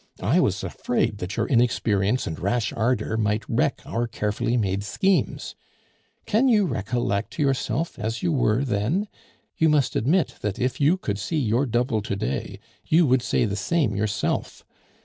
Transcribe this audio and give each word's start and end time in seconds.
I 0.23 0.39
was 0.39 0.63
afraid 0.63 1.19
that 1.19 1.37
your 1.37 1.45
inexperience 1.47 2.25
and 2.25 2.39
rash 2.39 2.73
ardor 2.73 3.17
might 3.17 3.47
wreck 3.47 3.83
our 3.85 4.07
carefully 4.07 4.57
made 4.57 4.83
schemes. 4.83 5.53
Can 6.25 6.47
you 6.47 6.65
recollect 6.65 7.37
yourself 7.37 7.99
as 7.99 8.23
you 8.23 8.31
were 8.33 8.63
then? 8.65 9.07
You 9.57 9.69
must 9.69 9.95
admit 9.95 10.37
that 10.41 10.57
if 10.57 10.81
you 10.81 10.97
could 10.97 11.19
see 11.19 11.37
your 11.37 11.67
double 11.67 12.01
to 12.01 12.15
day, 12.15 12.59
you 12.87 13.05
would 13.05 13.21
say 13.21 13.45
the 13.45 13.55
same 13.55 13.95
yourself. 13.95 14.65